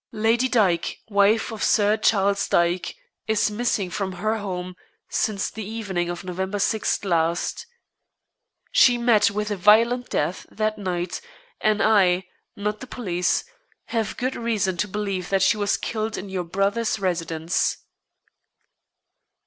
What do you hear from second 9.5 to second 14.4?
a violent death that night, and I not the police have good